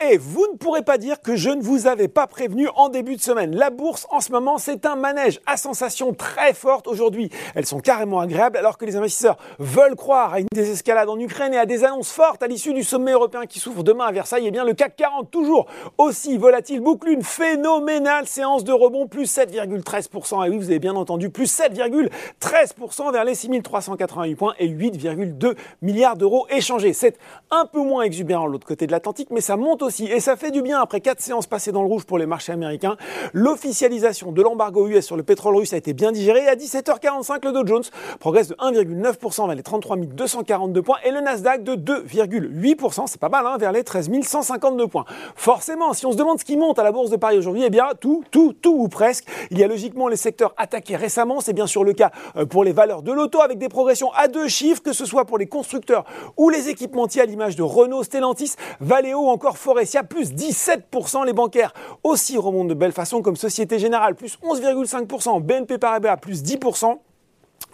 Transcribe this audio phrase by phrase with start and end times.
[0.00, 3.16] Et vous ne pourrez pas dire que je ne vous avais pas prévenu en début
[3.16, 3.56] de semaine.
[3.56, 7.30] La bourse en ce moment, c'est un manège à sensation très forte aujourd'hui.
[7.54, 11.54] Elles sont carrément agréables alors que les investisseurs veulent croire à une désescalade en Ukraine
[11.54, 14.44] et à des annonces fortes à l'issue du sommet européen qui s'ouvre demain à Versailles.
[14.46, 15.66] Eh bien le CAC 40 toujours
[15.98, 20.46] aussi volatile, boucle une phénoménale séance de rebond plus 7,13%.
[20.46, 26.16] Et oui, vous avez bien entendu, plus 7,13% vers les 6388 points et 8,2 milliards
[26.16, 26.92] d'euros échangés.
[26.92, 27.18] C'est
[27.50, 30.36] un peu moins exubérant de l'autre côté de l'Atlantique, mais ça monte aussi et ça
[30.36, 32.96] fait du bien après quatre séances passées dans le rouge pour les marchés américains.
[33.32, 36.46] L'officialisation de l'embargo US sur le pétrole russe a été bien digérée.
[36.46, 37.82] À 17h45, le Dow Jones
[38.20, 43.06] progresse de 1,9% vers les 33 242 points et le Nasdaq de 2,8%.
[43.06, 45.04] C'est pas mal, hein, vers les 13 152 points.
[45.34, 47.70] Forcément, si on se demande ce qui monte à la Bourse de Paris aujourd'hui, eh
[47.70, 49.26] bien, tout, tout, tout ou presque.
[49.50, 51.40] Il y a logiquement les secteurs attaqués récemment.
[51.40, 54.28] C'est bien sûr le cas euh, pour les valeurs de l'auto avec des progressions à
[54.28, 56.04] deux chiffres, que ce soit pour les constructeurs
[56.36, 61.24] ou les équipementiers à l'image de Renault, Stellantis, Valeo ou Forestia, plus 17%.
[61.24, 66.42] Les bancaires aussi remontent de belle façon comme Société Générale, plus 11,5%, BNP Paribas, plus
[66.42, 66.98] 10%.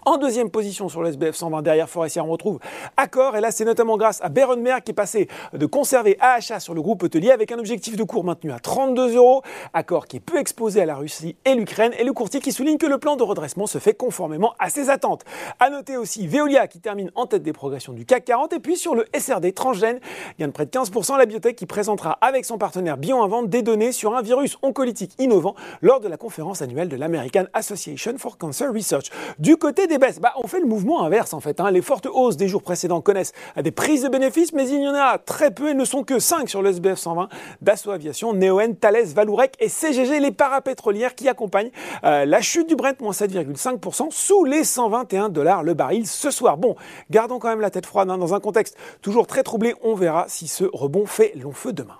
[0.07, 2.59] En deuxième position sur le SBF 120 derrière Forestier, on retrouve
[2.97, 3.37] Accor.
[3.37, 6.73] Et là, c'est notamment grâce à Berenmer qui est passé de conserver à achat sur
[6.73, 9.43] le groupe hôtelier avec un objectif de cours maintenu à 32 euros.
[9.75, 11.93] Accor qui est peu exposé à la Russie et l'Ukraine.
[11.99, 14.89] Et le courtier qui souligne que le plan de redressement se fait conformément à ses
[14.89, 15.25] attentes.
[15.59, 18.55] À noter aussi Veolia qui termine en tête des progressions du CAC 40.
[18.55, 20.01] Et puis sur le SRD transgène,
[20.39, 23.93] gagne de près de 15% la biotech qui présentera avec son partenaire BioInvent des données
[23.93, 28.73] sur un virus oncolytique innovant lors de la conférence annuelle de l'American Association for Cancer
[28.73, 29.11] Research.
[29.39, 31.61] Du côté des baisses, bah, on fait le mouvement inverse en fait.
[31.61, 31.71] Hein.
[31.71, 34.95] Les fortes hausses des jours précédents connaissent des prises de bénéfices, mais il y en
[34.95, 37.29] a très peu et ne sont que 5 sur le SBF 120.
[37.61, 41.71] Dassault Aviation, Neoen, Thales, Valourec et CGG, les parapétrolières qui accompagnent
[42.05, 46.57] euh, la chute du Brent, moins 7,5% sous les 121 dollars le baril ce soir.
[46.57, 46.77] Bon,
[47.11, 48.19] gardons quand même la tête froide hein.
[48.19, 49.75] dans un contexte toujours très troublé.
[49.83, 51.99] On verra si ce rebond fait long feu demain.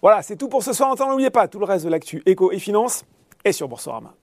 [0.00, 0.94] Voilà, c'est tout pour ce soir.
[0.98, 3.04] N'oubliez pas tout le reste de l'actu éco et finance
[3.44, 4.14] est sur Boursorama.